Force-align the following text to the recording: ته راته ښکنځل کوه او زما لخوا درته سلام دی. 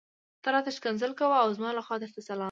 ته 0.43 0.49
راته 0.53 0.71
ښکنځل 0.77 1.11
کوه 1.19 1.35
او 1.43 1.49
زما 1.57 1.69
لخوا 1.77 1.95
درته 2.03 2.19
سلام 2.27 2.37
دی. 2.37 2.39